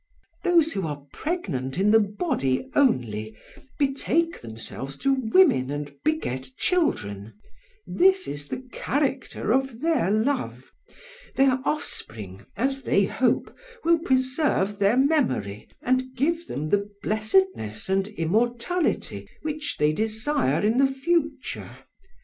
[0.43, 3.35] "'Those who are pregnant in the body only,
[3.77, 7.35] betake themselves to women and beget children
[7.85, 10.71] this is the character of their love;
[11.35, 18.07] their offspring, as they hope, will preserve their memory and give them the blessedness and
[18.07, 21.75] immortality which they desire in the future.